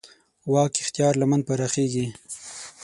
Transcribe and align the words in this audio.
واک 0.51 0.73
اختیار 0.83 1.13
لمن 1.21 1.41
پراخېږي. 1.47 2.05